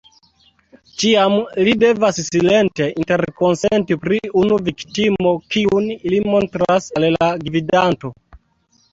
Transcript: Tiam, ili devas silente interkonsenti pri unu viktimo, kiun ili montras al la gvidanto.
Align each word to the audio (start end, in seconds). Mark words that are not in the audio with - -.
Tiam, 1.01 1.33
ili 1.63 1.73
devas 1.81 2.19
silente 2.29 2.87
interkonsenti 3.03 3.97
pri 4.05 4.17
unu 4.43 4.57
viktimo, 4.69 5.33
kiun 5.57 5.91
ili 5.97 6.19
montras 6.31 6.89
al 7.01 7.07
la 7.17 7.29
gvidanto. 7.45 8.13